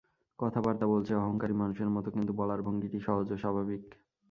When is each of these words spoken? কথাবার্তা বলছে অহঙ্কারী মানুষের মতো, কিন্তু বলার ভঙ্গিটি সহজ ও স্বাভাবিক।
কথাবার্তা 0.39 0.85
বলছে 0.87 1.11
অহঙ্কারী 1.15 1.53
মানুষের 1.53 1.89
মতো, 1.89 2.09
কিন্তু 2.11 2.31
বলার 2.33 2.61
ভঙ্গিটি 2.61 2.99
সহজ 3.07 3.27
ও 3.31 3.37
স্বাভাবিক। 3.37 3.83